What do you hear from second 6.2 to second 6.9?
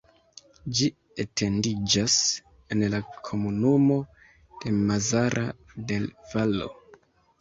Vallo.